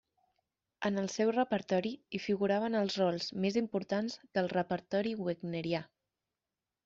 [0.87, 5.83] En el seu repertori hi figuraven els rols més importants del repertori wagnerià.